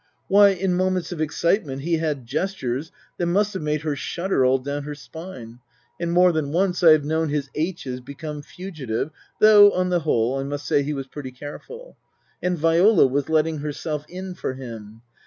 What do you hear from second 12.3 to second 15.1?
And Viola was letting herself in for him.